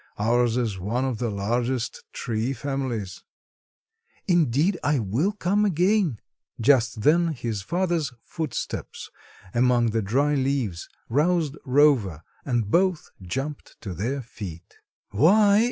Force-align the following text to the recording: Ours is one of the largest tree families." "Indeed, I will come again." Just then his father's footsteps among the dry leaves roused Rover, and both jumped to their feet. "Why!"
Ours 0.17 0.57
is 0.57 0.79
one 0.79 1.05
of 1.05 1.19
the 1.19 1.29
largest 1.29 2.03
tree 2.11 2.53
families." 2.53 3.23
"Indeed, 4.27 4.79
I 4.83 4.97
will 4.97 5.31
come 5.31 5.63
again." 5.63 6.19
Just 6.59 7.01
then 7.01 7.33
his 7.33 7.61
father's 7.61 8.11
footsteps 8.23 9.11
among 9.53 9.91
the 9.91 10.01
dry 10.01 10.33
leaves 10.33 10.89
roused 11.07 11.55
Rover, 11.65 12.23
and 12.43 12.71
both 12.71 13.11
jumped 13.21 13.79
to 13.81 13.93
their 13.93 14.23
feet. 14.23 14.77
"Why!" 15.11 15.59